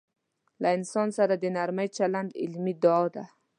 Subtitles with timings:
[0.61, 3.25] له انسان سره د نرمي چلند عملي دعا ده.